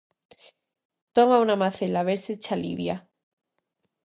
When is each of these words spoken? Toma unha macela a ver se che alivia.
Toma 1.15 1.41
unha 1.43 1.59
macela 1.61 1.99
a 2.01 2.07
ver 2.09 2.19
se 2.25 2.33
che 2.43 2.51
alivia. 2.55 2.95